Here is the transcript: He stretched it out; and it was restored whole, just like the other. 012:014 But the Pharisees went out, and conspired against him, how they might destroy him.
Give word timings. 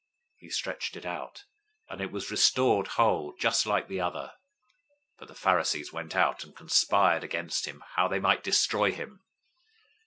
He 0.35 0.49
stretched 0.49 0.95
it 0.95 1.05
out; 1.05 1.43
and 1.87 2.01
it 2.01 2.11
was 2.11 2.31
restored 2.31 2.87
whole, 2.97 3.35
just 3.39 3.67
like 3.67 3.87
the 3.87 4.01
other. 4.01 4.31
012:014 5.19 5.19
But 5.19 5.27
the 5.27 5.35
Pharisees 5.35 5.93
went 5.93 6.15
out, 6.15 6.43
and 6.43 6.55
conspired 6.55 7.23
against 7.23 7.67
him, 7.67 7.83
how 7.95 8.07
they 8.07 8.19
might 8.19 8.43
destroy 8.43 8.91
him. 8.93 9.23